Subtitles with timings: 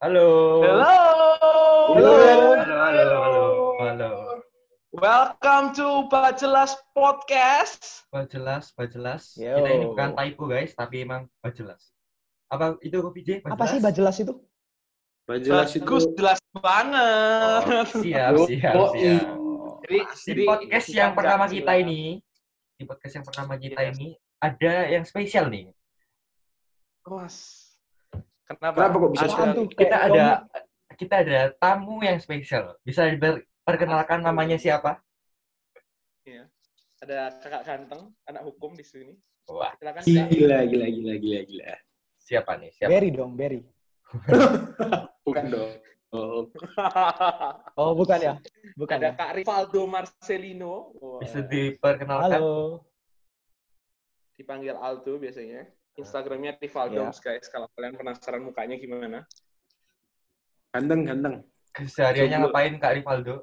[0.00, 0.64] Halo.
[0.64, 0.88] Halo.
[1.92, 3.44] Halo, halo, halo, halo,
[3.84, 4.10] halo.
[4.96, 8.08] Welcome to Bajelas Podcast.
[8.08, 9.36] Pak jelas, Pak jelas.
[9.36, 9.60] Yo.
[9.60, 11.92] Kita ini bukan typo guys, tapi emang Pak jelas.
[12.48, 13.44] Apa itu VJ?
[13.44, 13.92] Pak Apa sih jelas?
[13.92, 14.34] bajelas itu?
[15.44, 15.84] Jelas itu.
[15.84, 17.62] Bagus, jelas banget.
[17.68, 19.24] Oh, siap, Yo, siap, oh, siap.
[19.84, 19.98] Jadi,
[20.32, 21.56] Di podcast bukan yang pertama jelas.
[21.60, 22.00] kita ini,
[22.74, 23.92] di podcast yang pertama kita Yes.
[23.94, 24.08] ini
[24.40, 25.68] ada yang spesial nih.
[27.04, 27.59] Mas.
[28.50, 28.76] Kenapa?
[28.76, 29.54] Kenapa kok bisa Ada-?
[29.78, 30.24] Kita ada
[30.98, 32.76] kita ada tamu yang spesial.
[32.82, 34.98] Bisa diperkenalkan namanya siapa?
[37.00, 39.16] Ada kakak ganteng, anak hukum di sini.
[39.48, 40.04] Wah, Silakan.
[40.04, 41.72] Gila, gila, gila, gila, gila.
[42.20, 42.70] siapa nih?
[42.76, 42.92] Siapa?
[42.92, 43.64] Berry dong, Berry.
[45.26, 45.72] Bukan dong.
[46.10, 46.42] Oh,
[47.80, 48.34] Oh, bukan ya?
[48.74, 49.16] Bukan ada ya?
[49.16, 50.90] Kak Rivaldo Marcelino.
[50.98, 52.42] Wah, Bisa diperkenalkan?
[52.42, 52.82] Halo.
[54.34, 55.68] dipanggil Aldo biasanya.
[55.94, 57.12] Instagramnya Rivaldo Ya.
[57.12, 57.46] guys.
[57.46, 59.26] Kalau kalian penasaran mukanya gimana?
[60.70, 61.34] ganteng, ganteng.
[61.74, 62.46] Kesehariannya Coba.
[62.46, 63.34] ngapain Kak Rivaldo?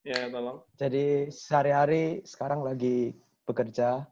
[0.00, 0.64] Ya, tolong.
[0.74, 3.12] Jadi sehari-hari sekarang lagi
[3.44, 4.08] bekerja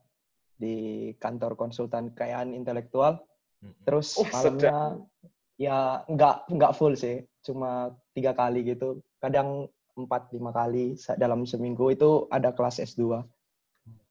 [0.55, 0.77] di
[1.17, 3.25] kantor konsultan kekayaan intelektual.
[3.85, 5.01] Terus Oh, malamnya
[5.57, 9.01] ya nggak nggak full sih, cuma tiga kali gitu.
[9.17, 13.21] Kadang empat lima kali dalam seminggu itu ada kelas S2.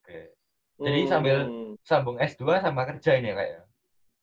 [0.02, 0.34] Oke.
[0.78, 1.69] Jadi sambil- Hmm.
[1.90, 3.62] Sambung S2 sama kerja ini ya, Kak ya?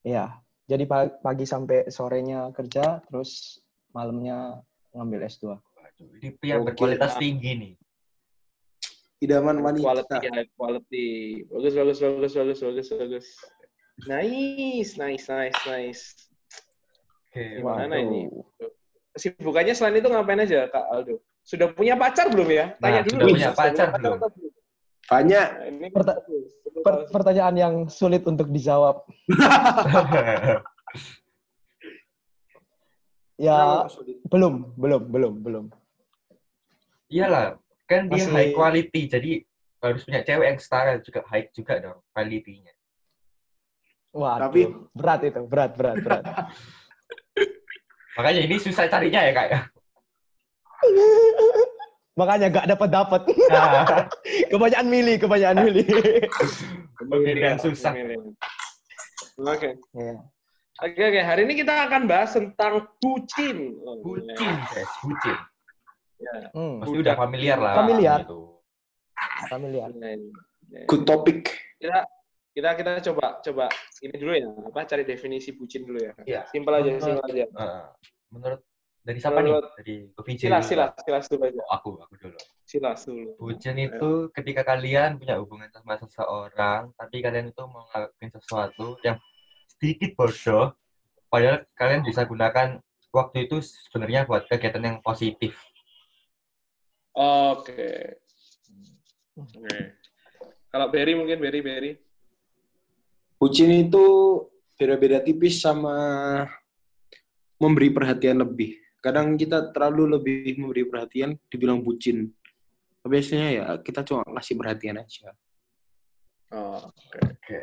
[0.06, 0.24] Iya.
[0.66, 3.58] Jadi pa- pagi sampai sorenya kerja, terus
[3.90, 4.62] malamnya
[4.94, 5.58] ngambil S2.
[5.74, 6.70] Waduh, ini pria Oke.
[6.70, 7.74] berkualitas tinggi nih.
[9.18, 10.16] Idaman quality wanita.
[10.20, 11.06] ya quality
[11.48, 13.26] bagus bagus bagus bagus bagus bagus
[14.04, 16.02] nice nice nice nice
[17.24, 18.04] Oke, Gimana Waduh.
[18.04, 18.20] ini?
[19.16, 23.16] kesibukannya selain itu ngapain aja kak Aldo sudah punya pacar belum ya tanya Nah, dulu
[23.16, 24.16] sudah punya pacar belum?
[25.06, 25.48] Banyak.
[25.54, 26.18] Nah, ini Perta-.
[26.76, 29.06] Per- pertanyaan yang sulit untuk dijawab.
[33.36, 33.84] Ya,
[34.32, 35.64] belum, belum, belum, belum.
[37.12, 39.32] Iyalah, kan dia Masih- high quality, jadi
[39.84, 42.72] harus punya cewek yang setara juga high juga dong quality-nya.
[44.16, 46.24] Wah, Tapi- berat itu, berat, berat, berat.
[48.16, 49.60] Makanya ini susah carinya ya kak ya.
[52.16, 53.20] Makanya gak dapat dapat.
[53.52, 53.84] Nah,
[54.52, 55.84] kebanyakan milih, kebanyakan milih.
[56.96, 57.92] Pemilihan susah.
[59.36, 60.16] oke Iya.
[60.80, 64.32] oke oke hari ini kita akan bahas tentang bucin Oh, bucin,
[64.64, 65.36] guys, bucin.
[66.16, 66.48] ya.
[66.56, 67.74] Hmm, Pasti udah familiar lah.
[67.76, 68.18] Familiar.
[68.24, 68.40] Gitu.
[69.52, 69.88] familiar.
[69.92, 70.08] Ya,
[70.72, 70.84] ya.
[70.88, 71.52] Good topic.
[71.76, 72.00] kita
[72.56, 73.64] kita kita coba coba
[74.00, 76.40] ini dulu ya apa cari definisi bucin dulu ya Iya.
[76.48, 77.84] simpel aja simpel aja Eh,
[78.32, 78.60] menurut
[79.06, 79.54] dari siapa nih?
[79.78, 82.38] Dari VJ silas silas silas dulu aja Oh, aku, aku dulu.
[82.66, 88.30] silas dulu Bucin itu ketika kalian punya hubungan sama seseorang, tapi kalian itu mau ngelakuin
[88.34, 89.22] sesuatu yang
[89.70, 90.74] sedikit bodoh,
[91.30, 92.82] padahal kalian bisa gunakan
[93.14, 95.54] waktu itu sebenarnya buat kegiatan yang positif.
[97.14, 98.18] Oke.
[99.38, 99.76] Oke.
[100.68, 101.92] Kalau Berry mungkin Berry Berry.
[103.38, 104.04] Bucin itu
[104.76, 105.94] beda-beda tipis sama
[107.56, 108.85] memberi perhatian lebih.
[109.04, 112.32] Kadang kita terlalu lebih memberi perhatian, dibilang bucin.
[113.06, 115.30] Biasanya ya kita cuma kasih perhatian aja.
[116.50, 117.18] Oh, oke.
[117.22, 117.60] Oke.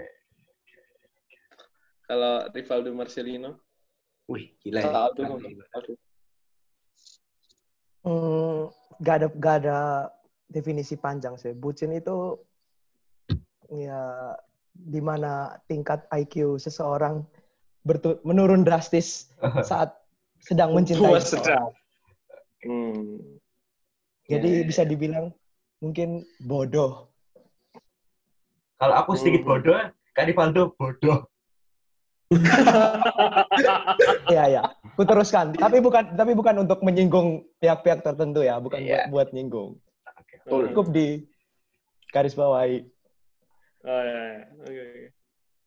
[2.08, 3.60] Kalau Rivaldo Marcelino.
[4.28, 4.86] Wih, gila ya.
[4.88, 5.22] Kalau Aldo,
[5.76, 5.94] Aldo.
[8.04, 8.60] Hmm,
[9.00, 9.80] gak ada gak ada
[10.48, 11.56] definisi panjang sih.
[11.56, 12.40] Bucin itu
[13.72, 14.36] ya
[14.74, 17.24] di mana tingkat IQ seseorang
[17.88, 19.32] bertu- menurun drastis
[19.70, 19.96] saat
[20.44, 21.72] sedang mencintai Tua sedang.
[22.64, 23.40] Hmm.
[24.28, 25.32] Jadi Ya, ya, bisa dibilang
[25.80, 27.12] mungkin bodoh.
[28.80, 29.50] Kalau aku sedikit Hmm.
[29.56, 29.80] bodoh,
[30.12, 31.28] Kak Rivaldo bodoh.
[34.28, 34.64] Iya ya.
[34.96, 35.56] Kuteruskan.
[35.56, 39.08] Tapi bukan tapi bukan untuk menyinggung pihak-pihak tertentu ya, bukan Iya.
[39.08, 39.80] buat, buat nyinggung.
[40.20, 40.36] Oke.
[40.48, 40.72] Hmm.
[40.72, 41.08] Cukup di
[42.12, 42.84] garis bawahi.
[43.84, 44.44] Oh, ya, ya.
[44.64, 45.04] Oke, oke.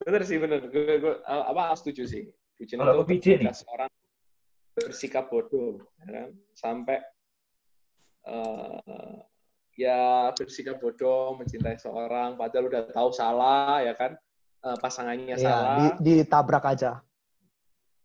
[0.06, 0.60] Bener sih, bener.
[0.72, 2.24] Gue, gue, apa, setuju sih.
[2.56, 3.92] Kalau itu seorang
[4.76, 6.28] bersikap bodoh, ya kan?
[6.52, 7.00] Sampai
[8.26, 9.16] eh,
[9.76, 10.00] ya
[10.36, 14.12] bersikap bodoh, mencintai seorang, padahal udah tahu salah, ya kan?
[14.60, 15.76] Eh, pasangannya Iya, salah.
[16.00, 17.00] di, ditabrak aja.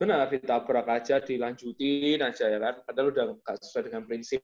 [0.02, 4.42] benar ditabrak aja dilanjutin aja ya kan padahal udah nggak sesuai dengan prinsip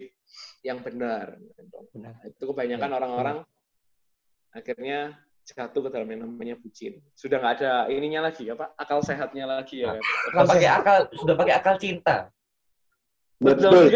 [0.61, 1.33] yang benar
[1.89, 2.13] Benar.
[2.29, 3.37] itu kebanyakan Ya, orang-orang
[4.53, 5.17] akhirnya
[5.47, 9.79] jatuh ke dalam yang namanya bucin sudah nggak ada ininya lagi apa akal sehatnya lagi
[9.79, 12.15] ya kan Sudah pakai akal, sudah pakai akal cinta.
[13.37, 13.95] Betul.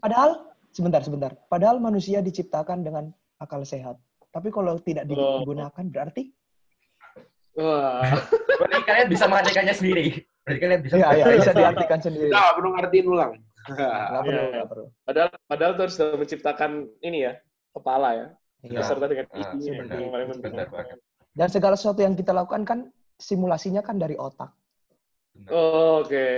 [0.00, 0.30] Padahal
[0.72, 1.30] sebentar sebentar.
[1.46, 3.04] Padahal manusia diciptakan dengan
[3.38, 4.00] akal sehat.
[4.32, 5.44] Tapi kalau tidak Oh.
[5.44, 6.32] digunakan berarti
[7.52, 8.00] wah
[8.58, 10.04] Berarti kalian bisa mengadakannya sendiri.
[10.42, 12.28] Berarti kalian bisa Iya, iya, bisa diartikan sendiri.
[12.32, 13.32] Nggak perlu ngertiin ulang.
[13.62, 14.50] Nggak perlu, Iya.
[14.58, 14.86] nggak perlu.
[15.06, 17.32] Padahal padahal tuh sudah menciptakan ini ya,
[17.70, 18.26] kepala ya.
[18.62, 18.78] Iya.
[18.78, 19.96] Beserta dengan Ah, isinya benar.
[19.96, 20.52] yang paling penting.
[20.52, 20.98] Benar banget.
[21.32, 22.78] Dan segala sesuatu yang kita lakukan kan
[23.16, 24.54] simulasinya kan dari otak.
[25.48, 26.28] Oke.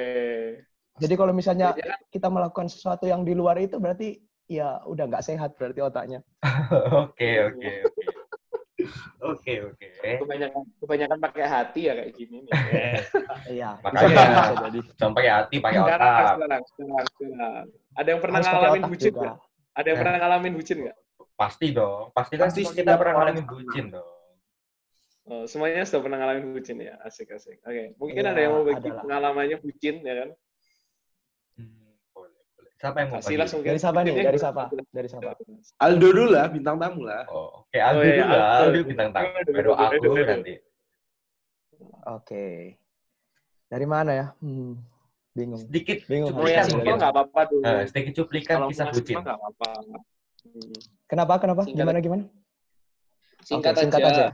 [0.94, 4.16] Jadi kalau misalnya Jadi kan kita melakukan sesuatu yang di luar itu berarti
[4.46, 6.20] ya udah nggak sehat berarti otaknya.
[7.04, 8.02] Oke, oke, oke.
[9.24, 9.88] Oke, oke.
[10.20, 12.52] kebanyakan kebanyakan pakai hati ya kayak gini nih.
[13.56, 14.78] Iya, bisa Makanya- jadi.
[14.94, 15.96] Jangan pakai hati, pakai otak.
[15.96, 17.64] sekarang, sekarang, sekarang.
[17.94, 19.36] Ada yang pernah Harus ngalamin bucin nggak?
[19.74, 20.96] Ada yang pernah ngalamin bucin nggak?
[21.34, 22.14] Pasti dong.
[22.14, 24.08] Pasti kan Pasti kita pernah ngalamin bucin dong.
[25.24, 27.56] Oh, semuanya sudah pernah ngalamin bucin ya, asik asik.
[27.64, 29.02] Oke, mungkin Iya, ada yang mau bagi adalah.
[29.02, 30.28] pengalamannya bucin ya kan?
[31.56, 32.70] Hmm, boleh, boleh.
[32.76, 33.40] Siapa yang mau Kasih bagi?
[33.40, 34.12] langsung Dari siapa nih?
[34.20, 34.62] Dari siapa?
[34.92, 35.30] Dari siapa?
[35.80, 37.24] Aldo dulu lah, bintang tamu lah.
[37.32, 37.78] Oh, oke.
[37.80, 38.44] Aldo Oh, iya, dulu lah.
[38.60, 38.78] Aldo.
[38.84, 39.28] Bintang tamu.
[39.48, 40.54] Baru aku nanti.
[42.04, 42.44] Oke.
[43.64, 44.26] Dari mana ya?
[44.44, 44.76] Hmm,
[45.32, 45.64] bingung.
[45.64, 46.36] Sedikit Bingung.
[46.36, 46.94] Mau yang cuplikan mungkin.
[47.00, 47.60] nggak apa-apa tuh.
[47.64, 49.16] Eh, sedikit cuplikan Kalau kisah bucin.
[49.18, 49.70] nggak apa-apa.
[50.44, 50.76] Hmm.
[51.08, 51.40] Kenapa?
[51.40, 51.62] Kenapa?
[51.64, 51.80] Singkat.
[51.80, 52.24] Gimana gimana?
[53.44, 54.08] Singkat, Oke, singkat aja.
[54.12, 54.26] aja.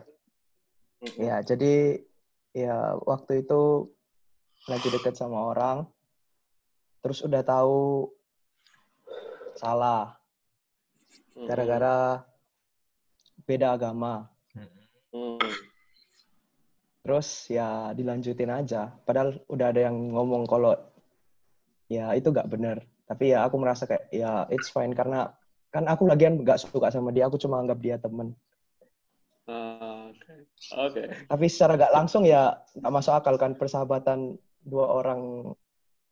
[1.16, 2.04] Ya, jadi
[2.52, 3.90] ya waktu itu
[4.68, 5.88] lagi deket sama orang,
[7.00, 8.12] terus udah tahu
[9.56, 10.14] salah
[11.34, 11.48] Mm-mm.
[11.48, 12.22] gara-gara
[13.48, 14.28] beda agama.
[14.54, 14.70] Hmm.
[15.10, 15.52] Hmm.
[17.00, 18.92] Terus ya dilanjutin aja.
[19.02, 20.76] Padahal udah ada yang ngomong kalau
[21.90, 22.84] ya itu gak bener.
[23.08, 25.34] Tapi ya aku merasa kayak ya it's fine karena
[25.70, 27.30] kan aku lagian gak suka sama dia.
[27.30, 28.34] Aku cuma anggap dia temen.
[29.46, 30.34] Ah, Oke.
[30.76, 31.02] Oke.
[31.26, 35.54] Tapi secara gak langsung ya gak masuk akal kan persahabatan dua orang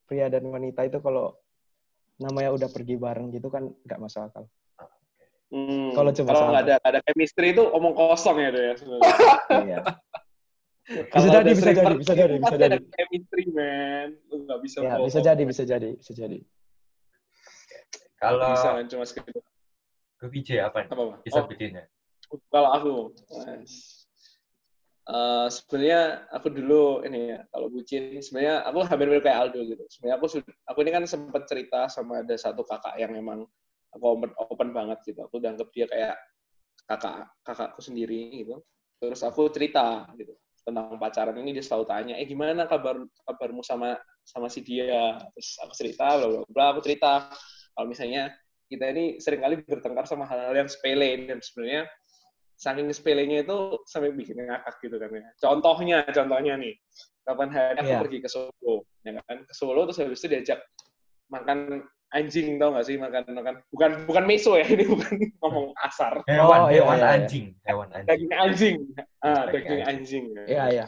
[0.09, 1.37] pria dan wanita itu kalau
[2.19, 4.45] namanya udah pergi bareng gitu kan gak masuk akal.
[5.49, 5.97] Hmm.
[5.97, 9.17] Kalau cuma kalau nggak ada ada chemistry itu omong kosong ya tuh ya sebenarnya.
[9.49, 9.79] Iya.
[11.13, 12.65] Kalau jadi, ada bisa jadi, bisa jadi, bisa jadi.
[12.73, 14.09] ada chemistry man.
[14.33, 14.77] Lu nggak bisa.
[14.81, 16.39] Ya, bisa jadi, bisa jadi, bisa jadi.
[18.19, 19.43] Kalau Bisa cuma sekedar
[20.19, 20.91] ke VJ apa nih?
[20.91, 21.19] apa Pak?
[21.23, 21.85] Kisah Oh, bucinnya.
[22.51, 22.93] kalau aku,
[23.31, 23.99] Mas.
[25.09, 29.81] Eh, sebenarnya aku dulu ini ya kalau bucin sebenarnya aku hampir mirip kayak Aldo gitu.
[29.89, 33.49] Sebenarnya aku sudah aku ini kan sempat cerita sama ada satu kakak yang memang
[33.89, 35.25] aku open, open banget gitu.
[35.25, 36.21] Aku udah anggap dia kayak
[36.85, 38.61] kakak kakakku sendiri gitu.
[39.01, 43.97] Terus aku cerita gitu tentang pacaran ini dia selalu tanya, eh gimana kabar kabarmu sama
[44.29, 45.17] sama si dia?
[45.33, 46.65] Terus aku cerita, bla bla bla.
[46.77, 47.33] Aku cerita
[47.79, 48.35] kalau misalnya
[48.67, 51.87] kita ini sering kali bertengkar sama hal-hal yang sepele dan sebenarnya
[52.59, 55.31] saking sepelenya itu sampai bikin ngakak gitu kan ya.
[55.39, 56.75] Contohnya, contohnya nih,
[57.23, 58.01] kapan hari aku Iya.
[58.03, 58.75] pergi ke Solo,
[59.07, 59.47] ya kan?
[59.47, 60.59] Ke Solo terus habis itu diajak
[61.31, 65.13] makan anjing tau gak sih makan makan bukan bukan meso ya ini bukan
[65.45, 67.15] ngomong asar Hewan, Oh, iya, hewan iya, iya.
[67.21, 68.09] anjing, hewan anjing.
[68.09, 68.77] daging anjing
[69.21, 70.87] ah Daging anjing Iya, iya.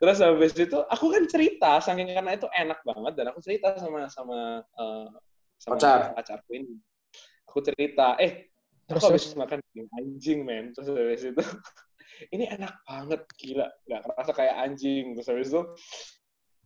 [0.00, 4.08] terus habis itu aku kan cerita saking karena itu enak banget dan aku cerita sama
[4.08, 5.06] sama eh,
[5.56, 6.00] sama Pacar.
[6.14, 6.76] pacarku ini.
[7.48, 8.52] Aku cerita eh
[8.86, 9.24] Terus, aku terus.
[9.26, 10.64] habis makan daging anjing men.
[10.70, 11.42] Terus habis itu
[12.34, 13.66] ini enak banget gila.
[13.88, 15.04] Nggak kerasa kayak anjing.
[15.18, 15.62] Terus habis itu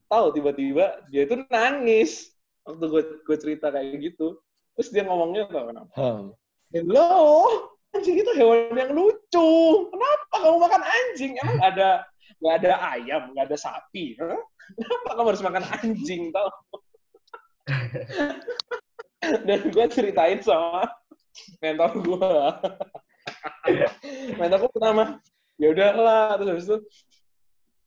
[0.06, 2.34] tahu tiba-tiba dia tuh nangis.
[2.66, 4.36] Waktu gue gue cerita kayak gitu.
[4.76, 6.24] Terus dia ngomongnya tau kenapa Hmm.
[6.70, 7.10] hello?
[7.90, 9.50] Anjing itu hewan yang lucu.
[9.90, 11.32] Kenapa kamu makan anjing?
[11.40, 11.88] Emang ada
[12.40, 14.38] nggak ada ayam nggak ada sapi Hah?
[14.72, 16.48] kenapa kamu harus makan anjing tau
[19.46, 20.88] dan gue ceritain sama
[21.60, 22.32] mentor gue
[24.40, 25.20] mentorku pertama
[25.60, 26.78] ya udahlah terus habis itu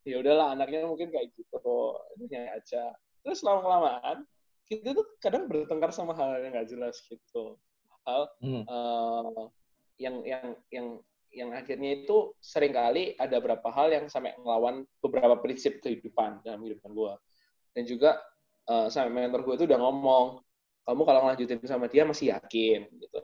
[0.04, 2.92] ya udahlah anaknya mungkin kayak gitu ini aja.
[3.24, 4.18] Terus lama kelamaan
[4.68, 7.56] kita tuh kadang bertengkar sama hal yang nggak jelas gitu.
[8.04, 8.68] Hal Hmm.
[8.68, 9.44] eh,
[10.04, 10.88] yang yang yang
[11.34, 16.62] yang akhirnya itu sering kali ada beberapa hal yang sampai ngelawan beberapa prinsip kehidupan dalam
[16.62, 17.14] kehidupan gue
[17.74, 18.22] dan juga
[18.70, 20.26] eh, sampai mentor gue itu udah ngomong
[20.84, 23.20] kamu kalau ngelanjutin sama dia masih yakin gitu.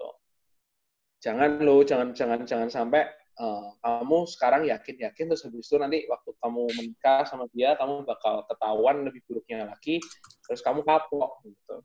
[1.20, 3.04] Jangan lo jangan jangan jangan sampai
[3.40, 8.08] eh, kamu sekarang yakin yakin terus habis itu nanti waktu kamu menikah sama dia kamu
[8.08, 10.00] bakal ketahuan lebih buruknya lagi
[10.48, 11.84] terus kamu kapok gitu.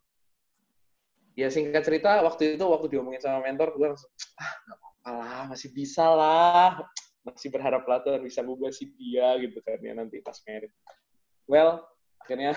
[1.35, 5.43] Ya singkat cerita waktu itu waktu diomongin sama mentor gue langsung ah nggak apa-apa lah
[5.51, 6.79] masih bisa lah
[7.27, 10.71] masih berharap lah Tuhan bisa ngubah si dia gitu kan ya nanti pas merit
[11.49, 11.83] well
[12.25, 12.57] akhirnya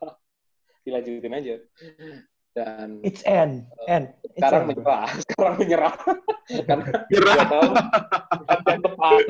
[0.88, 1.54] dilanjutin aja
[2.56, 3.68] dan It's N.
[3.84, 4.02] N.
[4.24, 4.72] It's sekarang bro.
[4.72, 5.94] menyerah sekarang menyerah
[6.64, 7.70] karena nggak tahu
[8.32, 9.20] bukan yang tepat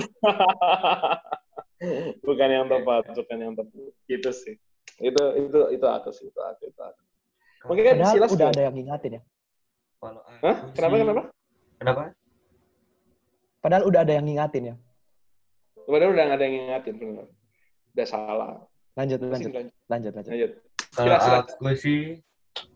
[2.27, 4.55] bukan yang tepat bukan yang tepat gitu sih
[5.03, 7.03] itu itu itu aku sih itu aku itu aku
[7.67, 8.55] mungkin kan Padahal Silas udah gimana?
[8.55, 9.23] ada yang ngingatin ya.
[9.99, 10.57] Kalau Hah?
[10.79, 11.23] kenapa kenapa
[11.79, 12.01] Kenapa?
[13.59, 14.75] Padahal udah ada yang ngingatin ya.
[15.75, 17.27] Padahal udah ada yang ngingatin bener
[17.99, 18.63] udah salah
[18.99, 19.53] Lanjut, lanjut,
[19.87, 20.13] lanjut.
[20.19, 20.51] lanjut.
[20.91, 21.47] Kalau Silakan.
[21.47, 22.19] aku sih,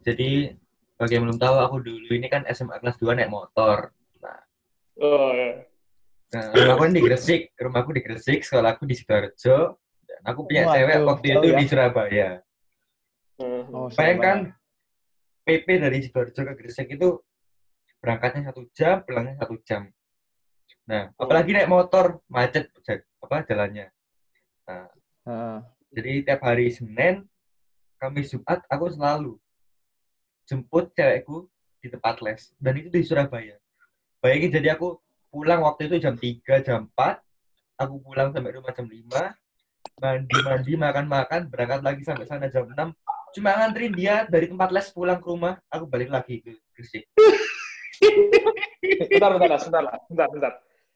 [0.06, 0.54] jadi
[0.94, 3.90] bagi yang belum tahu, aku dulu ini kan SMA kelas 2 naik motor.
[5.02, 5.66] Oh, ya.
[6.32, 9.82] Nah, rumahku kan di Gresik, rumahku di Gresik, sekolahku di Sidoarjo.
[10.06, 11.58] Dan aku punya Waduh, cewek waktu itu ya.
[11.58, 12.28] di Surabaya.
[13.42, 13.62] Hmm.
[13.74, 14.38] Oh, Bayangkan
[15.42, 17.18] PP dari Sidoarjo ke Gresik itu
[17.98, 19.90] berangkatnya satu jam, pulangnya satu jam.
[20.86, 22.70] Nah, apalagi naik motor macet
[23.18, 23.90] apa jalannya.
[24.70, 25.58] Heeh.
[25.92, 27.28] Jadi tiap hari Senin,
[28.00, 29.36] Kamis Jumat aku selalu
[30.48, 31.52] jemput cewekku
[31.84, 33.60] di tempat les dan itu di Surabaya.
[34.24, 34.96] Bayangin jadi aku
[35.28, 37.20] pulang waktu itu jam 3, jam 4,
[37.76, 42.72] aku pulang sampai rumah jam 5, mandi-mandi, makan-makan, berangkat lagi sampai sana jam 6.
[43.36, 47.04] Cuma nganterin dia dari tempat les pulang ke rumah, aku balik lagi ke Gresik.
[49.12, 50.52] Bentar, bentar, bentar, bentar, bentar.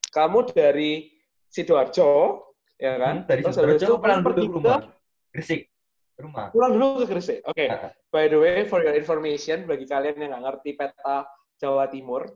[0.09, 1.13] Kamu dari
[1.53, 2.41] Sidoarjo,
[2.77, 3.15] ya kan?
[3.23, 4.81] Hmm, dari Terus Sidoarjo itu pulang dulu ke rumah.
[5.33, 5.63] Gresik,
[6.17, 6.47] rumah.
[6.53, 7.39] pulang dulu ke Gresik.
[7.45, 7.67] Oke.
[7.69, 7.93] Ah.
[8.13, 11.29] By the way, for your information, bagi kalian yang nggak ngerti peta
[11.61, 12.29] Jawa Timur,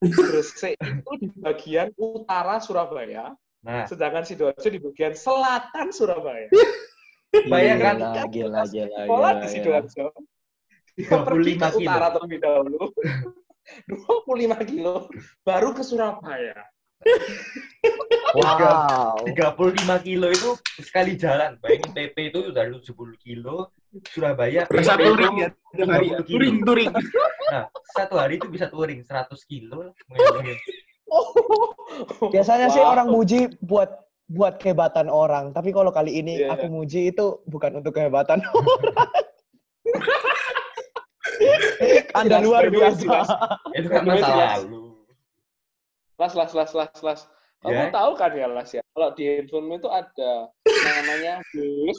[0.00, 3.32] Gresik itu di bagian utara Surabaya,
[3.66, 6.46] Nah, sedangkan Sidoarjo di bagian selatan Surabaya.
[7.50, 7.98] Bayangkan.
[7.98, 9.48] Gila, gila, gila, Sekolah gila, di.
[9.50, 10.06] Sidoarjo.
[10.96, 11.78] Dia pergi ke 25 kilo.
[11.82, 12.82] utara terlebih dahulu.
[13.90, 14.96] 25 kilo,
[15.42, 16.54] baru ke Surabaya.
[18.36, 19.16] Wow.
[19.24, 20.50] 35 kilo itu
[20.82, 21.56] sekali jalan.
[21.62, 22.84] Bayangin PP itu udah 70
[23.16, 23.72] kilo,
[24.12, 25.48] Surabaya Bisa touring ya.
[25.72, 26.20] 20 kilo.
[26.28, 26.92] Touring, touring.
[27.52, 27.64] Nah,
[27.96, 29.96] satu hari itu bisa touring 100 kilo.
[32.34, 33.88] Biasanya sih orang muji buat
[34.26, 39.06] buat kehebatan orang, tapi kalau kali ini Iya, aku muji itu bukan untuk kehebatan orang.
[42.10, 43.22] Anda luar biasa.
[43.70, 44.95] Itu kan masa lalu.
[46.16, 47.20] Las, las, las, las, las.
[47.60, 47.88] Kamu Ya.
[47.88, 48.82] tahu kan ya, Las ya?
[48.92, 51.98] Kalau di handphone itu ada namanya Bus,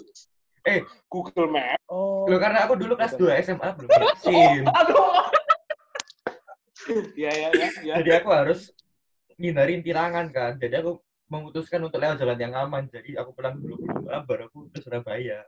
[0.68, 0.84] Eh.
[1.08, 1.80] Google Map.
[1.88, 2.28] Oh.
[2.28, 4.64] Loh, karena aku dulu kelas 2 SMA belum punya SIM.
[4.68, 5.06] Aduh.
[7.16, 7.68] Iya, iya, iya.
[7.84, 7.94] Ya.
[8.04, 8.70] Jadi aku harus
[9.40, 10.60] ngindarin tilangan kan.
[10.60, 12.84] Jadi aku memutuskan untuk lewat jalan yang aman.
[12.92, 15.42] Jadi aku pulang dulu ke baru aku ke Surabaya.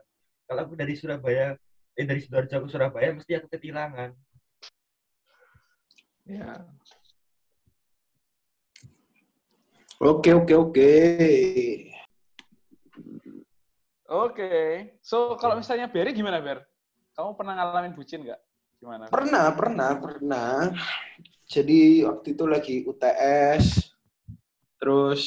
[0.48, 1.54] Kalau aku dari Surabaya,
[1.94, 4.16] eh dari Sidoarjo ke Surabaya, mesti aku ketilangan.
[6.26, 6.64] Ya.
[10.00, 10.92] Oke, oke, oke.
[14.08, 14.52] Oke.
[15.04, 16.64] So, kalau misalnya Berry gimana, Ber?
[17.20, 18.40] Kamu pernah ngalamin bucin nggak?
[18.80, 19.12] Gimana?
[19.12, 20.72] Pernah, pernah, pernah.
[21.52, 23.92] Jadi waktu itu lagi UTS,
[24.80, 25.24] terus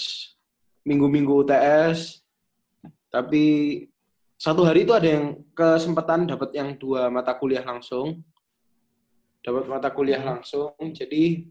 [0.88, 2.24] minggu-minggu UTS,
[3.12, 3.44] tapi
[4.40, 8.24] satu hari itu ada yang kesempatan dapat yang dua mata kuliah langsung,
[9.44, 10.72] dapat mata kuliah langsung.
[10.96, 11.44] Jadi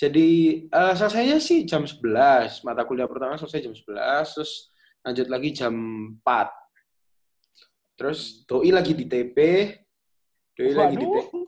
[0.00, 0.28] jadi
[0.64, 4.72] eh, selesainya sih jam 11, mata kuliah pertama selesai jam 11, terus
[5.04, 5.74] lanjut lagi jam
[6.24, 6.48] 4.
[8.00, 9.36] Terus doi lagi di TP,
[10.56, 11.28] doi lagi di TP.
[11.36, 11.44] Waduh.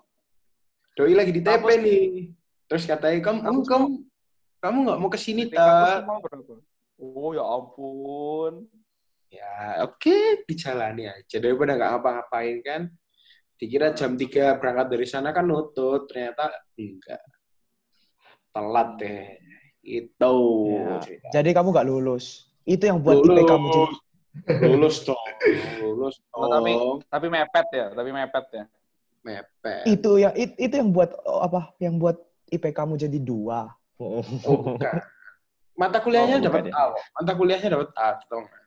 [0.92, 2.06] Doi lagi di TP Kampus- nih.
[2.68, 3.86] Terus katanya kamu kamu kamu,
[4.60, 6.04] kamu nggak mau ke sini berapa?
[7.00, 8.68] Oh, ya ampun.
[9.32, 12.82] Ya oke dijalani aja daripada nggak ngapa-ngapain kan.
[13.56, 17.24] Dikira jam 3 berangkat dari sana kan nutut, ternyata enggak.
[18.52, 19.24] Telat deh.
[19.82, 20.34] Itu.
[20.70, 21.00] Ya.
[21.32, 22.52] Jadi kamu nggak lulus.
[22.62, 23.94] Itu yang buat IP kamu jadi
[24.64, 25.18] lulus dong.
[25.82, 26.98] Lulus Oh, tapi- dong.
[27.04, 28.64] Tapi mepet ya, tapi mepet ya.
[29.22, 29.86] Mepet.
[29.86, 31.70] itu yang it- itu yang buat oh, apa?
[31.78, 32.16] Yang buat
[32.50, 33.70] IP kamu jadi dua.
[33.96, 34.98] Oh, bukan.
[35.80, 36.72] Mata kuliahnya Oh, dapat ya.
[36.74, 36.84] A.
[37.16, 38.62] Mata kuliahnya dapat A, tau nggak?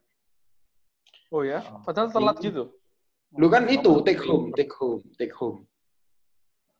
[1.29, 1.59] Oh ya?
[1.61, 1.83] Oh.
[1.83, 2.71] Padahal telat gitu.
[3.35, 5.67] Lu kan itu take home, take home, take home,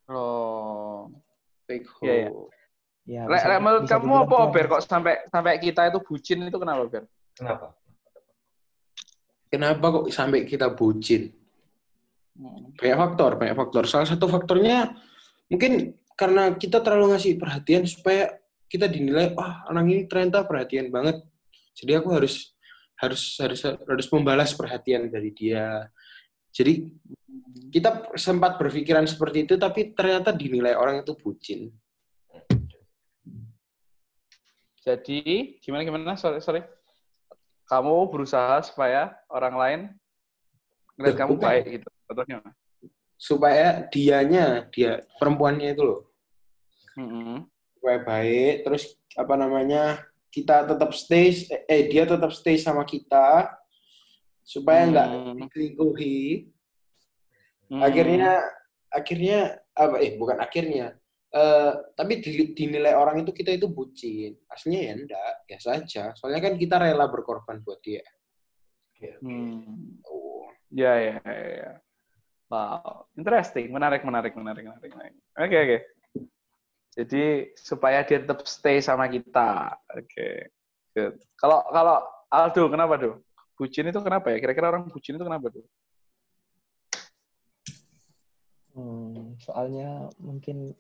[0.08, 1.10] Oh.
[1.68, 2.06] take home.
[2.08, 2.30] Iya, iya.
[3.06, 4.38] Ya, Lek, bisa- lek, menurut bisa kamu apa.
[4.50, 4.66] Ber?
[4.66, 7.04] Kok sampai sampai kita itu bucin itu kenapa, Ber?
[7.38, 7.68] Kenapa?
[9.46, 11.30] Kenapa kok sampai kita bucin?
[12.36, 12.74] Hmm.
[12.76, 13.84] Banyak faktor, banyak faktor.
[13.86, 14.98] Salah satu faktornya
[15.48, 18.36] mungkin karena kita terlalu ngasih perhatian supaya
[18.66, 21.22] kita dinilai, wah anak ini ternyata perhatian banget.
[21.78, 22.52] Jadi aku harus
[22.98, 25.88] harus harus harus membalas perhatian dari dia.
[26.50, 26.90] Jadi
[27.70, 31.70] kita sempat berpikiran seperti itu, tapi ternyata dinilai orang itu bucin.
[34.86, 36.14] Jadi gimana gimana?
[36.14, 36.62] Sorry sorry.
[37.66, 39.80] Kamu berusaha supaya orang lain
[40.96, 41.46] ngeliat kamu bukan.
[41.50, 41.90] baik gitu.
[42.06, 42.38] Contohnya.
[43.18, 46.02] Supaya dianya, dia perempuannya itu loh,
[47.00, 47.48] Mm-mm.
[47.80, 51.32] supaya baik, terus apa namanya kita tetap stay,
[51.66, 53.50] eh dia tetap stay sama kita,
[54.44, 55.36] supaya nggak Hmm.
[55.42, 56.52] diselingkuhi.
[57.72, 57.82] Hmm.
[57.82, 58.44] Akhirnya,
[58.92, 59.40] akhirnya
[59.74, 59.96] apa?
[60.04, 61.00] Eh bukan akhirnya,
[61.36, 64.40] eh tapi di- dinilai orang itu kita itu bucin.
[64.48, 66.04] Aslinya ya enggak, biasa aja.
[66.16, 68.04] Soalnya kan kita rela berkorban buat dia.
[69.20, 70.00] Hmm.
[70.08, 70.48] Oh.
[70.72, 71.48] Ya, ya, ya.
[71.60, 71.72] ya.
[72.46, 74.92] Wow, interesting, menarik, menarik, menarik, menarik.
[74.94, 75.16] menarik.
[75.36, 75.78] Oke, oke.
[76.96, 79.76] Jadi supaya dia tetap stay sama kita.
[79.92, 80.54] Oke,
[80.96, 81.20] good.
[81.36, 82.00] Kalau kalau
[82.32, 83.14] Aldo, kenapa tuh?
[83.60, 84.40] Bucin itu kenapa ya?
[84.40, 85.66] Kira-kira orang bucin itu kenapa tuh?
[88.76, 90.76] Hmm, soalnya mungkin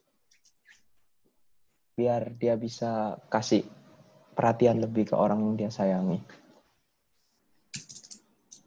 [1.95, 3.63] biar dia bisa kasih
[4.35, 6.19] perhatian lebih ke orang yang dia sayangi.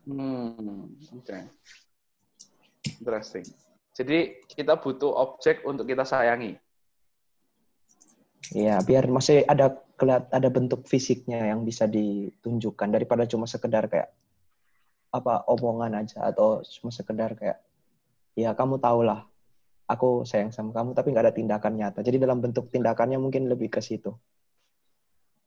[0.09, 1.39] Hmm, oke.
[3.05, 3.45] Interesting.
[3.93, 6.57] Jadi kita butuh objek untuk kita sayangi.
[8.57, 14.09] Iya, biar masih ada kelihat ada bentuk fisiknya yang bisa ditunjukkan daripada cuma sekedar kayak
[15.13, 17.61] apa omongan aja atau cuma sekedar kayak
[18.39, 19.29] ya kamu tahulah
[19.89, 22.05] aku sayang sama kamu tapi nggak ada tindakan nyata.
[22.05, 24.13] Jadi dalam bentuk tindakannya mungkin lebih ke situ.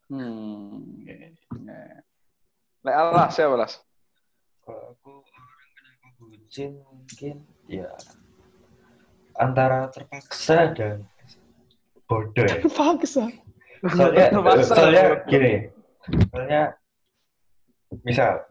[0.10, 1.06] Hmm.
[2.82, 3.78] Lek Allah siapa Las?
[4.66, 5.24] Kalau aku
[6.20, 7.88] bucin mungkin ya
[9.38, 11.06] antara terpaksa dan
[12.10, 12.60] bodoh ya.
[12.68, 13.26] Paksa.
[13.82, 14.74] Soalnya, Terpaksa.
[14.76, 15.54] soalnya gini,
[16.30, 16.62] soalnya
[18.06, 18.46] misal,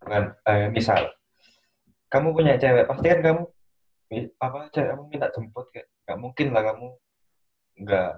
[0.00, 1.12] kan, eh, misal,
[2.08, 3.42] kamu punya cewek, pasti kan kamu
[4.42, 6.86] apa cewek kamu minta jemput kayak nggak mungkin lah kamu
[7.80, 8.10] nggak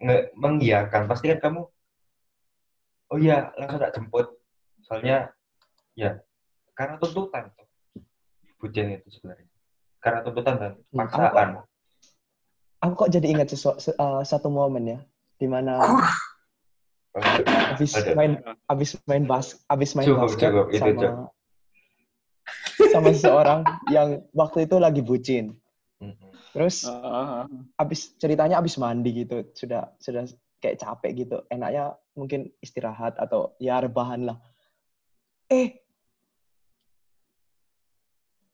[0.00, 1.60] nggak mengiyakan, pasti kan kamu
[3.10, 4.26] oh iya langsung tak jemput,
[4.84, 5.32] soalnya
[5.96, 6.20] ya
[6.76, 7.66] karena tuntutan tuh
[8.60, 9.48] bucin itu sebenarnya
[10.00, 11.48] karena tuntutan dan Hmm, paksaan.
[12.80, 14.98] Aku kok jadi ingat sesu- se- uh, satu momen ya
[15.36, 15.80] di mana
[17.76, 20.66] habis main habis main bas habis main Cukup, basket cukup.
[20.72, 21.28] Itu, sama cukup.
[22.92, 25.54] Sama seseorang yang waktu itu lagi bucin.
[26.02, 26.30] Mm-mm.
[26.50, 27.46] Terus Ah,
[27.78, 30.26] habis ceritanya habis mandi gitu, sudah sudah
[30.58, 31.36] kayak capek gitu.
[31.48, 34.36] Enaknya mungkin istirahat atau ya rebahan lah.
[35.50, 35.82] Eh,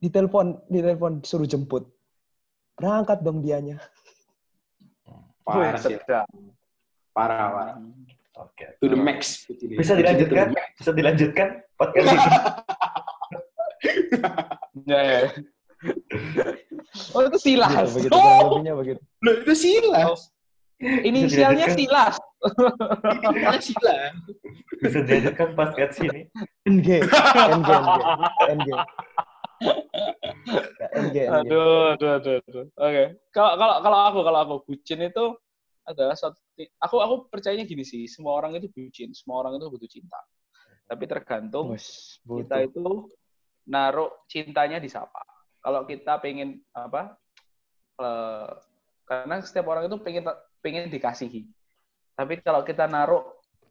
[0.00, 1.88] ditelepon, ditelepon suruh jemput.
[2.76, 3.80] Berangkat dong dianya.
[5.46, 5.96] Parah sih.
[7.16, 7.76] Parah, parah.
[8.36, 8.76] Oke.
[8.84, 9.48] To the max.
[9.48, 10.52] Bisa dilanjutkan?
[10.76, 11.48] Bisa dilanjutkan
[11.80, 12.20] podcast ini?
[14.86, 15.20] Ya, ya.
[17.12, 17.90] Oh itu silas.
[17.92, 19.00] Begitu, begitu, Oh, begitu.
[19.20, 20.30] Loh, itu silas.
[20.80, 22.14] inisialnya Bisa silas.
[23.34, 24.12] Itu silas.
[24.78, 26.30] Bisa dilanjutkan podcast ini?
[26.68, 28.00] NG, NG, NG,
[28.54, 28.68] NG.
[30.76, 31.16] Ya, NG.
[31.32, 32.66] Aduh, aduh, aduh, aduh.
[32.76, 33.04] Oke.
[33.34, 35.26] Kalau kalau kalau aku kalau aku bucin itu
[35.86, 36.38] adalah satu
[36.78, 40.20] aku aku percayanya gini sih, semua orang itu bucin, semua orang itu butuh cinta.
[40.86, 43.10] Tapi tergantung Bos, kita itu
[43.66, 45.22] naruh cintanya di siapa.
[45.60, 47.18] Kalau kita pengen apa?
[48.00, 48.50] eh,
[49.06, 50.24] karena setiap orang itu pengen
[50.60, 51.46] pengen dikasihi.
[52.16, 53.22] Tapi kalau kita naruh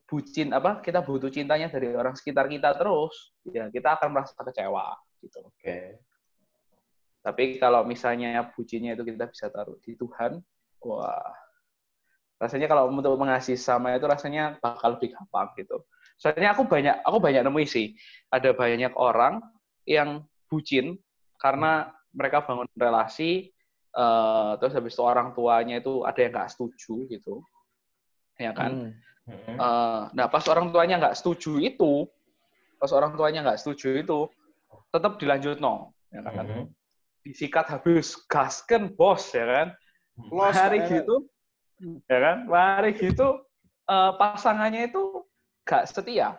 [0.05, 0.79] bucin apa?
[0.79, 5.39] Kita butuh cintanya dari orang sekitar kita terus, ya kita akan merasa kecewa gitu.
[5.43, 5.99] Oke.
[7.25, 10.37] Tapi kalau misalnya bucinnya itu kita bisa taruh di Tuhan,
[10.85, 11.33] wah,
[12.37, 15.81] rasanya kalau untuk mengasihi sama itu rasanya bakal lebih gampang gitu.
[16.21, 17.97] Soalnya aku banyak aku banyak nemu sih,
[18.29, 19.41] ada banyak orang
[19.85, 20.97] yang bucin
[21.39, 23.53] karena mereka bangun relasi,
[23.95, 27.41] eh, terus habis itu orang tuanya itu ada yang nggak setuju gitu,
[28.37, 28.93] ya kan?
[29.25, 29.57] Hmm.
[29.57, 32.05] Eh, nah pas orang tuanya nggak setuju itu,
[32.77, 34.19] pas orang tuanya nggak setuju itu,
[34.93, 36.45] tetap dilanjut no, ya kan?
[36.45, 36.65] Mm-mm.
[37.25, 39.67] disikat habis gasken bos ya kan
[40.29, 41.25] Los, hari gitu
[42.05, 43.41] ya kan hari gitu
[43.89, 45.25] eh, pasangannya itu
[45.65, 46.37] gak setia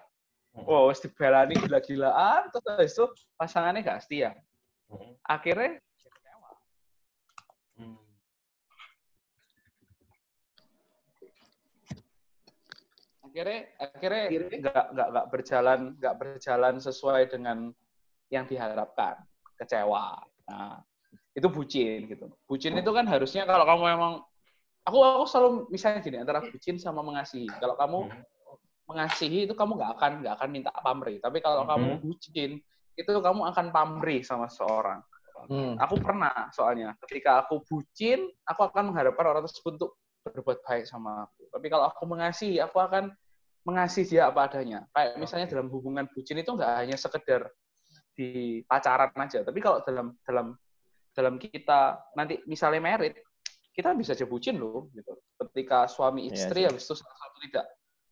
[0.64, 3.04] wow wis dibelani gila-gilaan terus habis itu
[3.36, 4.32] pasangannya gak setia
[4.88, 5.12] Mm-mm.
[5.22, 5.76] akhirnya
[7.76, 7.92] Mm.
[13.20, 14.56] akhirnya akhirnya Akhirnya?
[14.64, 17.58] nggak nggak nggak berjalan nggak berjalan sesuai dengan
[18.32, 19.20] yang diharapkan
[19.60, 20.80] kecewa nah
[21.36, 24.12] itu bucin gitu bucin itu kan harusnya kalau kamu memang
[24.88, 28.24] aku aku selalu misalnya gini antara bucin sama mengasihi kalau kamu Mm.
[28.86, 31.18] Mengasihi itu kamu nggak akan nggak akan minta pamrih.
[31.18, 32.00] Tapi kalau kamu Mhm.
[32.02, 32.50] bucin
[32.96, 35.02] itu kamu akan pamrih sama seorang
[35.46, 35.76] Hmm.
[35.78, 39.90] aku pernah soalnya ketika aku bucin aku akan mengharapkan orang tersebut untuk
[40.24, 41.46] berbuat baik sama aku.
[41.54, 43.14] Tapi kalau aku mengasihi aku akan
[43.62, 44.88] mengasihi dia apa adanya.
[44.90, 47.52] Kayak misalnya dalam hubungan bucin itu nggak hanya sekedar
[48.16, 49.44] di pacaran aja.
[49.44, 50.46] Tapi kalau dalam dalam
[51.14, 53.20] dalam kita nanti misalnya merit
[53.70, 55.14] kita bisa aja bucin loh gitu.
[55.36, 56.66] Ketika suami Iya istri sih.
[56.66, 57.64] habis itu salah satu tidak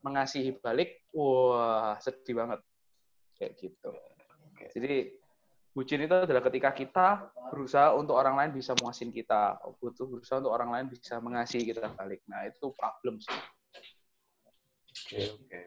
[0.04, 2.60] mengasihi balik wah sedih banget
[3.40, 3.90] kayak gitu
[4.52, 4.68] Oke.
[4.76, 5.16] jadi
[5.74, 7.08] bucin itu adalah ketika kita
[7.50, 11.90] berusaha untuk orang lain bisa muasin kita, butuh berusaha untuk orang lain bisa mengasihi kita
[11.98, 12.22] balik.
[12.30, 13.34] Nah itu problem sih.
[14.94, 15.60] Oke, oke.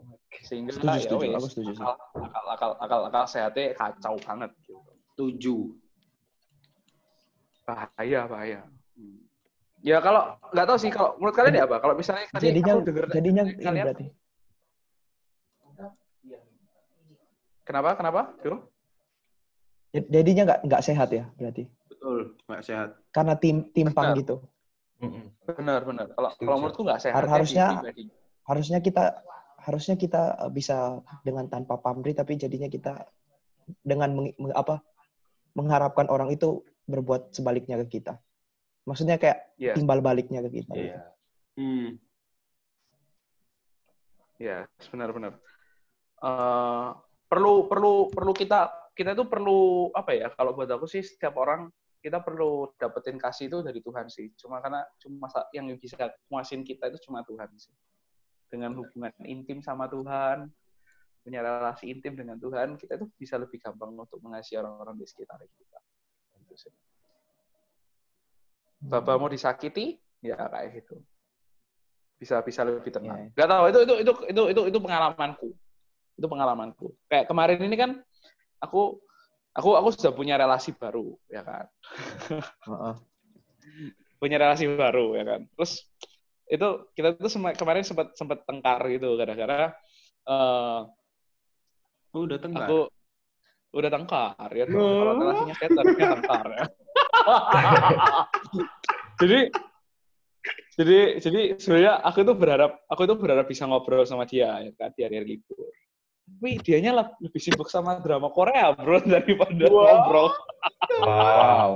[0.00, 0.38] Oke.
[0.46, 1.82] sehingga Setuju, ya setuju.
[1.82, 4.78] akal, akal akal akal akal sehatnya kacau banget gitu.
[5.18, 5.62] Tujuh.
[7.60, 8.60] bahaya bahaya
[8.98, 9.29] Hmm.
[9.80, 12.82] Ya kalau nggak tahu sih kalau menurut kalian ya apa kalau misalnya tadi Jadinya aku
[12.84, 14.06] denger jadinya ini kalian berarti.
[17.64, 18.56] kenapa kenapa Bro?
[19.90, 21.66] Jadinya nggak nggak sehat ya berarti.
[21.90, 22.88] Betul, nggak sehat.
[23.10, 24.20] Karena tim timpang Benar.
[24.22, 24.36] gitu.
[25.50, 27.70] Benar benar kalau kalau menurutku nggak sehat Har- ya, harusnya-.
[28.46, 29.04] Harusnya kita
[29.60, 33.06] harusnya kita eh, bisa dengan tanpa pamrih tapi jadinya kita
[33.84, 34.82] dengan meng- meng- apa
[35.54, 38.18] mengharapkan orang itu berbuat sebaliknya ke kita.
[38.88, 39.74] Maksudnya kayak Iya.
[39.76, 40.72] timbal baliknya ke kita.
[40.76, 40.98] Iya.
[41.56, 42.00] Hmm.
[44.40, 45.36] Ya, benar-benar.
[46.20, 46.88] Eh,
[47.28, 50.28] perlu perlu perlu kita kita itu perlu apa ya?
[50.32, 51.68] Kalau buat aku sih setiap orang
[52.00, 54.32] kita perlu dapetin kasih itu dari Tuhan sih.
[54.40, 57.72] Cuma karena cuma yang bisa muasin kita itu cuma Tuhan sih.
[58.48, 60.48] Dengan hubungan intim sama Tuhan,
[61.22, 65.38] punya relasi intim dengan Tuhan, kita itu bisa lebih gampang untuk mengasihi orang-orang di sekitar
[65.38, 65.78] kita.
[66.40, 66.72] Gitu sih.
[68.80, 71.04] Bapak mau disakiti, ya kayak gitu.
[72.16, 73.28] Bisa bisa lebih tenang.
[73.32, 73.36] Iya.
[73.36, 75.48] Gak tahu itu itu itu itu itu itu pengalamanku.
[76.16, 76.86] Itu pengalamanku.
[77.08, 77.90] Kayak kemarin ini kan
[78.60, 79.00] aku
[79.52, 81.64] aku aku sudah punya relasi baru, ya kan.
[84.20, 85.40] Punya relasi baru, ya kan.
[85.56, 85.80] Terus
[86.44, 89.72] itu kita tuh sema- kemarin sempat sempat tengkar gitu gara-gara
[90.28, 90.80] eh,
[92.10, 92.66] Oh, udah tengah.
[92.66, 92.78] aku
[93.70, 94.82] udah tengkar ya dong.
[94.82, 96.64] Kalau relasinya harusnya tengkar ya.
[99.20, 99.38] Jadi
[100.78, 104.88] jadi jadi sebenarnya aku tuh berharap aku tuh berharap bisa ngobrol sama dia ya kan
[104.96, 105.68] di hari libur.
[106.30, 110.30] Tapi dianya leb- lebih sibuk sama drama Korea bro daripada ngobrol
[111.02, 111.70] Wow.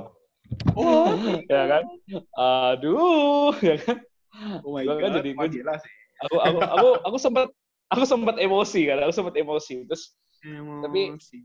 [1.53, 1.85] ya kan.
[2.39, 3.99] Aduh ya kan.
[4.65, 5.93] Oh my kan god, jadi- gila sih.
[6.25, 7.47] Aku aku aku aku sempat
[7.91, 9.05] aku sempat emosi kan.
[9.05, 9.85] Aku sempat emosi.
[9.85, 10.15] Terus
[10.81, 11.39] Tapi- Emosi.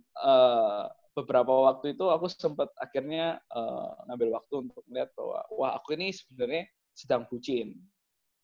[1.18, 6.14] Beberapa waktu itu aku sempat akhirnya eh, ngambil waktu untuk melihat bahwa wah aku ini
[6.14, 7.76] sebenarnya sedang bucin.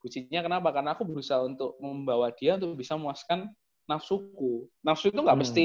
[0.02, 0.70] Bucinnya kenapa?
[0.70, 3.50] Karena aku berusaha untuk membawa dia untuk bisa memuaskan
[3.90, 4.70] nafsuku.
[4.86, 5.46] Nafsu itu nggak Hmm.
[5.46, 5.64] mesti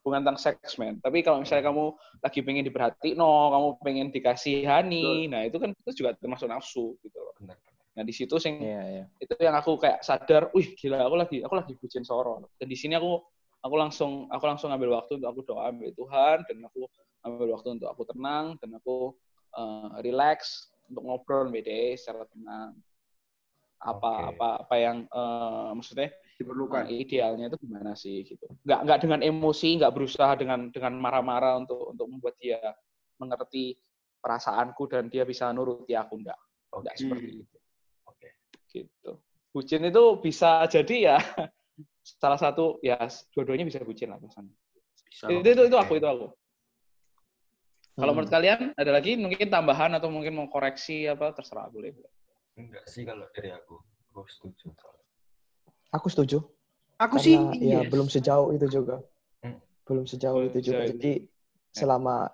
[0.00, 0.96] hubungan tentang seks, men.
[1.04, 1.92] Tapi kalau misalnya kamu
[2.24, 7.18] lagi pengen diperhati, no, kamu pengen dikasihani, nah itu kan itu juga termasuk nafsu gitu
[7.20, 7.36] loh.
[7.44, 7.60] Benar.
[7.92, 9.04] Nah di situ sing Iya, iya.
[9.20, 12.48] itu yang aku kayak sadar, wih gila aku lagi aku lagi bucin soro.
[12.56, 13.20] Dan di sini aku
[13.62, 16.80] aku langsung aku langsung ambil waktu untuk aku doa ambil Tuhan dan aku
[17.22, 19.14] ambil waktu untuk aku tenang dan aku
[19.54, 22.74] eh, relax untuk ngobrol BD secara tenang.
[23.82, 24.26] Apa Oke.
[24.36, 26.90] apa apa yang eh, maksudnya Diperlukan.
[26.90, 28.46] eh, idealnya itu gimana sih gitu.
[28.66, 32.58] Nggak nggak dengan emosi, nggak berusaha dengan dengan marah-marah untuk untuk membuat dia
[33.18, 33.78] mengerti
[34.22, 36.38] perasaanku dan dia bisa nuruti aku enggak.
[36.74, 36.82] Oke.
[36.82, 37.42] Enggak seperti Hmm.
[37.46, 37.58] itu
[38.10, 38.28] Oke.
[38.70, 39.12] gitu.
[39.52, 41.18] Bucin itu bisa jadi ya
[42.02, 42.98] salah satu ya
[43.32, 44.18] dua-duanya bisa bucin lah.
[44.18, 44.42] Bisa.
[45.30, 46.26] Itu, itu itu aku itu aku.
[47.92, 48.18] Kalau Hmm.
[48.18, 51.92] menurut kalian ada lagi mungkin tambahan atau mungkin mau koreksi apa terserah boleh.
[52.56, 53.76] Enggak sih kalau dari aku.
[54.12, 54.66] Aku setuju.
[55.92, 56.38] Aku setuju.
[56.96, 57.88] Aku sih Karena ini ya ya.
[57.88, 58.96] belum sejauh itu juga.
[59.44, 59.60] Hmm.
[59.84, 60.84] Belum sejauh Belum itu juga.
[60.88, 60.90] itu.
[60.96, 61.12] Jadi
[61.72, 62.28] selama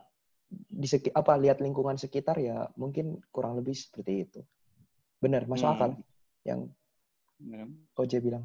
[0.50, 4.40] di seki, apa lihat lingkungan sekitar ya mungkin kurang lebih seperti itu.
[5.18, 5.74] Benar, masuk Hmm.
[5.74, 5.90] akal
[6.46, 6.61] yang
[7.38, 7.70] Ya kan?
[7.94, 8.42] Koje bilang.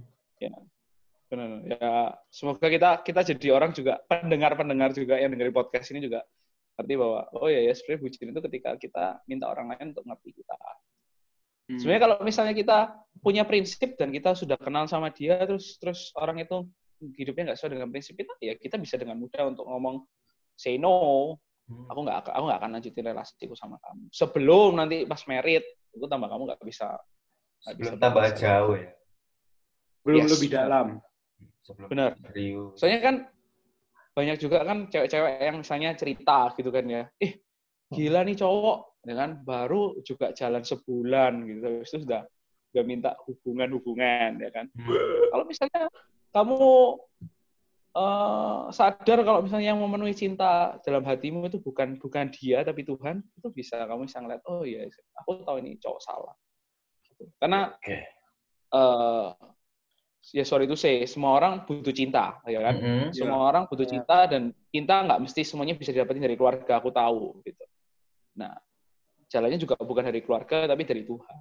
[1.34, 1.65] Benar.
[1.65, 6.22] Ya semoga kita kita jadi orang juga pendengar-pendengar juga yang dengerin podcast ini juga
[6.78, 10.30] ngerti bahwa oh ya ya sebenarnya bucin itu ketika kita minta orang lain untuk ngerti
[10.30, 10.58] kita.
[11.74, 11.80] Hmm.
[11.82, 12.78] Sebenarnya kalau misalnya kita
[13.17, 16.69] punya prinsip dan kita sudah kenal sama dia terus terus orang itu
[17.17, 20.06] hidupnya nggak sesuai dengan prinsip kita, ya kita bisa dengan mudah untuk ngomong
[20.54, 21.34] say no.
[21.65, 21.89] Hmm.
[21.89, 24.06] Aku nggak aku nggak akan lanjutin relasiku sama kamu.
[24.13, 25.65] Sebelum nanti pas merit,
[25.98, 26.93] itu tambah kamu nggak bisa.
[27.63, 28.91] nggak bisa Sebelum tambah jauh ya.
[30.04, 30.32] belum Yes.
[30.36, 30.88] lebih dalam.
[31.63, 32.12] Sebelum Benar.
[32.19, 32.75] serius.
[32.75, 33.15] Soalnya kan
[34.13, 37.41] banyak juga kan cewek-cewek yang misalnya cerita gitu kan ya, eh
[37.89, 42.21] gila nih cowok, ya kan baru juga jalan sebulan gitu, Habis itu sudah
[42.73, 44.65] udah minta hubungan-hubungan ya kan.
[44.77, 45.29] Hmm.
[45.34, 45.82] Kalau misalnya
[46.29, 46.62] kamu
[47.93, 53.21] eh, sadar kalau misalnya yang memenuhi cinta dalam hatimu itu bukan bukan dia tapi Tuhan,
[53.34, 54.86] itu bisa kamu bisa ngeliat, oh iya,
[55.25, 56.38] aku tahu ini cowok salah.
[57.01, 57.29] Gitu.
[57.41, 57.97] Karena Oke.
[58.77, 59.27] eh
[60.31, 62.75] ya sorry itu say, semua orang butuh cinta, ya kan?
[62.79, 63.07] Mm-mm.
[63.12, 63.91] Semua orang butuh Ya.
[63.99, 67.63] cinta dan cinta nggak mesti semuanya bisa didapetin dari keluarga, aku tahu gitu.
[68.39, 68.55] Nah,
[69.27, 71.38] jalannya juga bukan dari keluarga tapi dari Tuhan.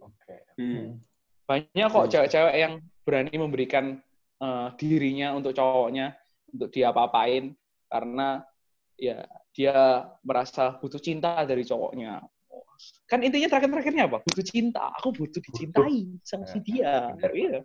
[0.00, 0.36] Oke.
[0.56, 0.96] Hmm.
[1.44, 2.12] Banyak kok Setuju.
[2.16, 2.72] cewek-cewek yang
[3.04, 3.84] berani memberikan
[4.40, 6.16] eh, dirinya untuk cowoknya
[6.56, 7.52] untuk dia apa-apain
[7.86, 8.42] karena
[8.96, 12.24] ya dia merasa butuh cinta dari cowoknya.
[13.08, 14.18] Kan intinya terakhir-terakhirnya apa?
[14.24, 14.92] Butuh cinta.
[15.00, 17.12] Aku butuh dicintai sama si dia.
[17.14, 17.32] Benar.
[17.32, 17.58] Iya.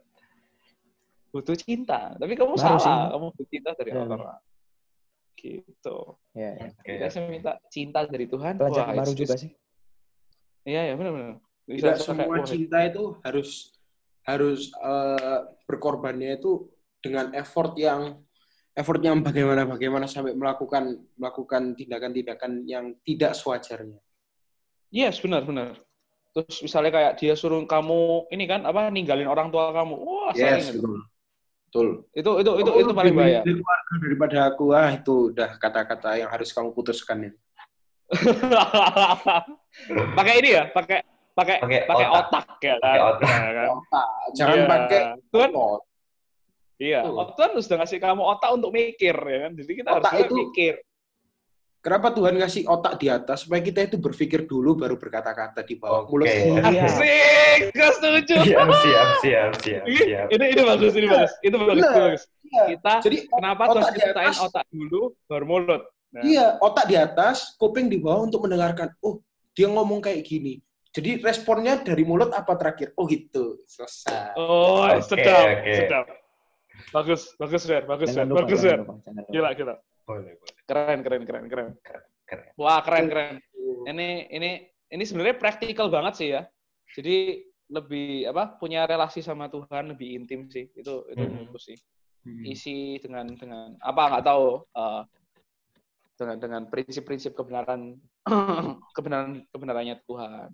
[1.32, 2.14] Butuh cinta.
[2.20, 2.96] Tapi kamu Baru salah, sih.
[3.16, 4.40] kamu butuh cinta dari Iya, orang.
[5.40, 5.98] Gitu.
[6.38, 6.68] Ya, ya.
[6.70, 6.92] Oke.
[7.00, 8.54] Kita saya minta cinta dari Tuhan.
[8.60, 9.52] Pelajaran wah, baru juga sih.
[10.68, 11.42] Iya, ya benar-benar.
[11.66, 13.50] Tidak semua kayak, wah, cinta itu harus
[14.22, 16.70] harus eh, berkorbannya itu
[17.02, 18.22] dengan effort yang
[18.78, 23.98] effort yang bagaimana bagaimana sampai melakukan melakukan tindakan-tindakan yang tidak sewajarnya.
[24.94, 25.80] Yes, benar-benar.
[26.32, 29.96] Terus misalnya kayak dia suruh kamu ini kan apa ninggalin orang tua kamu.
[30.00, 30.80] Wah, sayang itu.
[30.80, 31.00] betul.
[31.72, 32.04] Betul.
[32.12, 33.40] Itu itu itu, Kamu itu paling bahaya.
[34.04, 37.32] daripada aku ah itu udah kata-kata yang harus kamu putuskan ya.
[40.20, 41.00] pakai ini ya, pakai
[41.32, 42.44] pakai Pakai pakai otak.
[42.44, 42.82] otak, ya kan.
[42.84, 43.30] Pakai otak.
[43.32, 43.68] Nah, kan?
[43.72, 44.08] Otak.
[44.36, 44.68] Jangan Iya.
[44.68, 45.82] pakai Tuhan, otot.
[46.76, 47.24] iya, Tuh.
[47.40, 49.52] Tuhan sudah ngasih kamu otak untuk mikir ya kan.
[49.56, 50.76] Jadi kita Otak harus itu- mikir.
[51.82, 56.06] Kenapa Tuhan ngasih otak di atas supaya kita itu berpikir dulu baru berkata-kata di bawah
[56.06, 56.14] Oke.
[56.14, 56.30] mulut.
[56.30, 56.86] Iya.
[56.86, 58.36] Asik, gue setuju.
[58.46, 60.28] Siap, siap, siap, siap, Ini, siap.
[60.30, 61.34] ini, ini bagus, ini bagus.
[61.42, 61.94] Itu bagus, Bener.
[61.98, 62.24] bagus.
[62.46, 62.64] Iya.
[62.70, 64.38] Kita Jadi kenapa otak Tuhan di ciptain atas.
[64.40, 65.82] otak dulu baru mulut?
[66.12, 68.94] Nah, Iya, otak di atas, kuping di bawah untuk mendengarkan.
[69.02, 69.18] Oh,
[69.52, 70.62] dia ngomong kayak gini.
[70.92, 72.94] Jadi responnya dari mulut apa terakhir?
[72.94, 74.38] Oh gitu, selesai.
[74.38, 75.74] Oh, Oke, sedap, oke.
[75.74, 76.06] sedap.
[76.92, 77.90] Bagus, bagus, Fer.
[77.90, 78.28] Bagus, Fer.
[78.28, 78.80] Bagus, Fer.
[79.32, 79.76] Gila, gila.
[80.04, 80.54] Boleh, boleh.
[80.72, 81.70] Keren, keren, keren, keren.
[82.24, 82.48] Keren.
[82.56, 83.36] Wah, keren, keren.
[83.92, 84.52] Ini, ini,
[84.88, 86.48] ini sebenarnya praktikal banget sih ya.
[86.96, 91.80] Jadi lebih apa punya relasi sama Tuhan lebih intim sih itu itu menurutku sih
[92.22, 92.46] Hmm.
[92.46, 95.02] isi dengan dengan apa nggak tahu eh,
[96.22, 97.98] dengan dengan prinsip-prinsip kebenaran
[98.96, 100.54] kebenaran kebenarannya Tuhan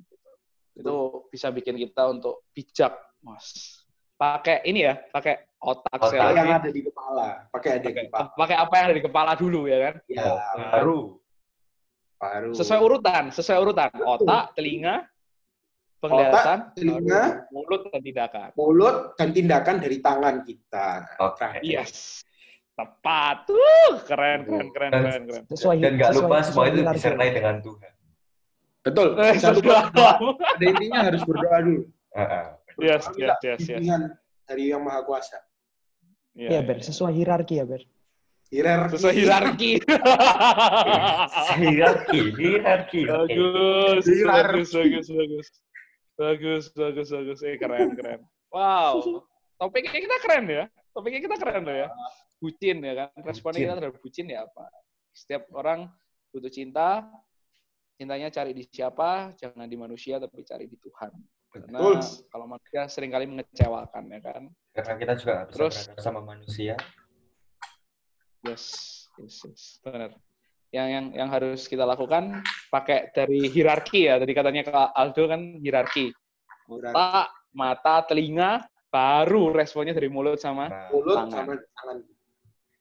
[0.79, 0.95] itu
[1.27, 3.83] bisa bikin kita untuk bijak mas
[4.15, 6.59] pakai ini ya pakai otak, Otak Pakai yang lagi.
[6.59, 8.27] ada di kepala, pakai ada di pakai, kepala.
[8.35, 10.23] pakai apa yang ada di kepala dulu ya kan Ya,
[10.71, 10.99] Baru.
[12.15, 12.49] baru.
[12.51, 15.05] sesuai urutan sesuai urutan otak telinga
[15.97, 20.89] penglihatan telinga, baru mulut dan tindakan mulut dan tindakan dari tangan kita.
[21.19, 21.37] Oke.
[21.37, 21.61] Terakhir.
[21.63, 22.21] yes
[22.73, 26.67] tepat tuh keren keren keren Dan- keren keren Sesuai Dan nggak sesuai- lupa semua sesuai
[26.69, 27.91] itu disertai dengan Tuhan.
[28.85, 29.07] Betul.
[29.17, 29.77] Eh, lupa.
[30.37, 31.81] Pada intinya harus berdoa dulu.
[32.13, 32.45] Heeh.
[32.77, 34.01] yes Minta yes yes yes bimbingan
[34.45, 35.41] dari yang maha kuasa.
[36.37, 36.77] Iya, Ber.
[36.85, 37.81] Sesuai hierarki ya, Ber.
[38.53, 38.93] Hierarki.
[38.95, 39.71] sesuai hierarki.
[41.57, 43.01] Hierarki, hierarki.
[43.09, 44.63] Bagus Hierarki.
[44.63, 45.47] bagus bagus bagus.
[46.17, 47.39] Bagus bagus bagus.
[47.43, 48.21] Eh keren keren.
[48.53, 49.25] Wow.
[49.57, 50.63] Topiknya kita keren ya.
[50.93, 51.87] Topiknya kita keren loh ya.
[52.37, 53.09] Bucin ya kan.
[53.25, 54.63] Responnya kita terhadap bucin ya apa?
[55.11, 55.89] Setiap orang
[56.31, 57.03] butuh cinta.
[57.97, 61.09] Cintanya cari di siapa jangan di manusia tapi cari di Tuhan
[61.47, 61.99] karena Betul.
[62.27, 66.75] kalau manusia sering kali mengecewakan ya kan Karena kita juga bisa Terus- sama manusia.
[68.45, 68.63] Yes,
[69.17, 69.61] yes, yes.
[69.81, 70.13] benar.
[70.69, 74.19] Yang yang yang harus kita lakukan pakai dari hierarki ya.
[74.19, 76.11] Tadi katanya Kak Aldo kan hierarki.
[76.67, 81.31] Mata, mata, telinga, baru responnya dari mulut sama Nah, Mulut Tangan.
[81.31, 81.97] sama tangan.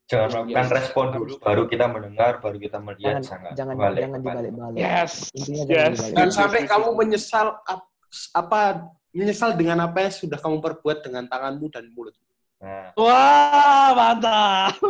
[0.06, 0.70] jangan melakukan Yes.
[0.70, 3.18] respon dulu, baru kita mendengar, baru kita melihat.
[3.18, 4.30] Jangan sangat jangan balik, jangan balik.
[4.54, 4.78] dibalik-balik.
[4.78, 5.90] yes, Intinya jangan yes.
[5.98, 6.14] dibalik.
[6.14, 6.96] Dan sampai yes, kamu yes.
[7.02, 7.88] menyesal ap-
[8.32, 12.12] apa menyesal dengan apa yang sudah kamu perbuat dengan tanganmu dan mulut.
[12.56, 14.80] Nah, Wah, mantap.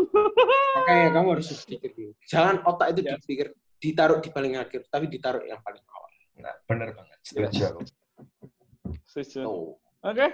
[0.79, 2.13] Makanya kamu harus berpikir dulu.
[2.31, 3.13] Jangan otak itu Yes.
[3.23, 6.11] dipikir ditaruh di paling akhir, tapi ditaruh yang paling awal.
[6.37, 7.19] nah benar banget.
[7.25, 7.81] Setuju aku.
[9.09, 9.41] Setuju.
[9.43, 9.73] Tuh.
[10.05, 10.27] Oke,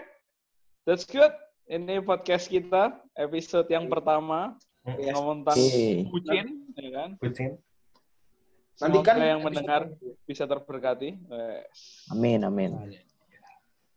[0.82, 1.30] that's good.
[1.70, 4.58] Ini podcast kita episode yang pertama
[4.98, 5.14] Yes.
[5.14, 5.58] ngomong tentang
[6.10, 7.10] bucin, ya kan?
[7.22, 7.54] Kucing.
[8.80, 9.90] Nanti kan yang mendengar
[10.24, 11.18] bisa terberkati.
[11.18, 12.08] Yes.
[12.08, 12.70] Amin, amin.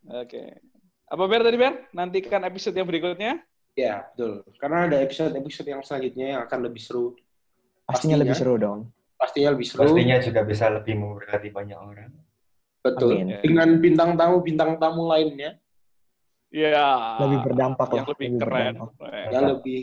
[0.06, 0.60] Oke.
[1.06, 1.88] Apa Ber tadi Ber?
[1.94, 3.40] Nantikan episode yang berikutnya.
[3.76, 4.42] Ya, betul.
[4.56, 7.12] Karena ada episode-episode yang selanjutnya yang akan lebih seru.
[7.86, 8.52] Pastinya lebih Pastinya.
[8.52, 8.80] seru dong.
[9.16, 9.80] Pastinya lebih seru.
[9.84, 12.12] Pastinya juga bisa lebih memberkati banyak orang.
[12.82, 13.20] Betul.
[13.22, 13.38] Amin.
[13.42, 15.58] Dengan bintang tamu bintang tamu lainnya
[16.54, 17.18] Iya.
[17.26, 18.74] Lebih berdampak Yang lah, lebih lebih keren.
[18.78, 19.08] berdampak.
[19.34, 19.80] Yang lebih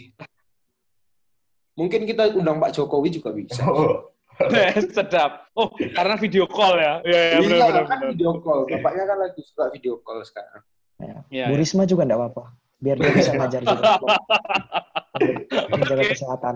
[1.73, 3.61] mungkin kita undang Pak Jokowi juga bisa.
[3.67, 4.12] Oh,
[4.95, 5.31] Sedap.
[5.53, 6.93] Oh, karena video call ya.
[7.01, 8.09] Iya, iya, benar, Iya, benar, kan benar.
[8.11, 8.59] video call.
[8.65, 10.61] Bapaknya kan lagi suka video call sekarang.
[10.97, 11.15] Ya.
[11.29, 11.59] Iya, Bu iya.
[11.59, 12.43] Risma juga enggak apa-apa.
[12.77, 13.83] Biar dia bisa ngajar juga.
[15.71, 16.11] Menjaga Oke.
[16.11, 16.55] kesehatan.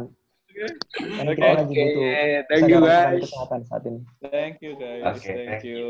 [1.22, 3.22] Oke, kita lagi Oke, butuh thank you guys.
[3.22, 4.00] kesehatan saat ini.
[4.26, 5.04] Thank you guys.
[5.06, 5.84] Oke, Thank thank you.